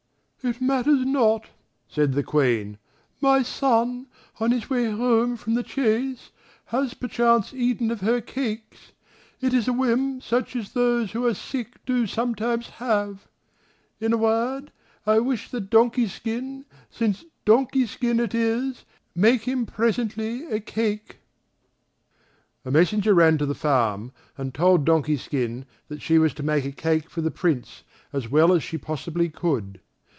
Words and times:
"It 0.43 0.59
matters 0.59 1.05
not," 1.05 1.49
said 1.87 2.13
the 2.13 2.23
Queen; 2.23 2.79
"my 3.21 3.43
son, 3.43 4.07
on 4.39 4.49
his 4.49 4.71
way 4.71 4.89
home 4.89 5.37
from 5.37 5.53
the 5.53 5.61
chase, 5.61 6.31
has 6.65 6.95
perchance 6.95 7.53
eaten 7.53 7.91
of 7.91 8.01
her 8.01 8.21
cakes; 8.21 8.91
it 9.39 9.53
is 9.53 9.67
a 9.67 9.71
whim 9.71 10.19
such 10.19 10.55
as 10.55 10.71
those 10.71 11.11
who 11.11 11.27
are 11.27 11.35
sick 11.35 11.85
do 11.85 12.07
sometimes 12.07 12.69
have. 12.69 13.27
In 13.99 14.13
a 14.13 14.17
word, 14.17 14.71
I 15.05 15.19
wish 15.19 15.51
that 15.51 15.69
Donkey 15.69 16.07
skin, 16.07 16.65
since 16.89 17.23
Donkey 17.45 17.85
skin 17.85 18.19
it 18.19 18.33
is, 18.33 18.83
make 19.13 19.43
him 19.43 19.67
presently 19.67 20.45
a 20.47 20.59
cake." 20.59 21.19
A 22.65 22.71
messenger 22.71 23.13
ran 23.13 23.37
to 23.37 23.45
the 23.45 23.53
farm 23.53 24.11
and 24.39 24.55
told 24.55 24.85
Donkey 24.85 25.17
skin 25.17 25.65
that 25.87 26.01
she 26.01 26.17
was 26.17 26.33
to 26.33 26.41
make 26.41 26.65
a 26.65 26.71
cake 26.71 27.11
for 27.11 27.21
the 27.21 27.29
Prince 27.29 27.83
as 28.11 28.27
well 28.31 28.51
as 28.53 28.63
she 28.63 28.79
possibly 28.79 29.29
could. 29.29 29.79